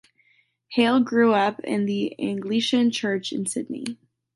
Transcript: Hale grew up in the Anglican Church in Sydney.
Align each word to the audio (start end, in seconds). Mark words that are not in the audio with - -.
Hale 0.69 0.99
grew 1.01 1.31
up 1.35 1.59
in 1.59 1.85
the 1.85 2.15
Anglican 2.17 2.89
Church 2.89 3.31
in 3.31 3.45
Sydney. 3.45 3.99